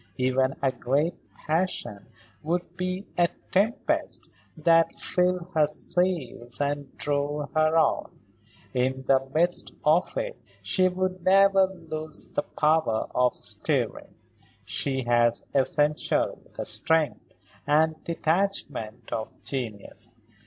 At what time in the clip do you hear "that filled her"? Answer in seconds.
4.57-5.67